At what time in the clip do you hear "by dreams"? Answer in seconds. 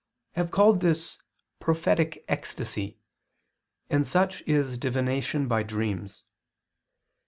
5.47-6.23